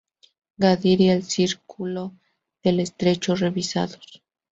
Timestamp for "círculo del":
1.21-2.79